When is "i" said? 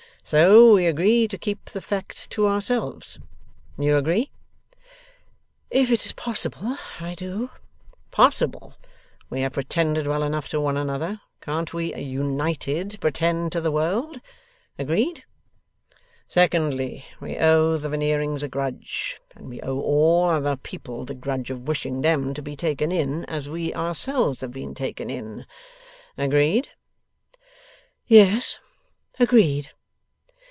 7.01-7.15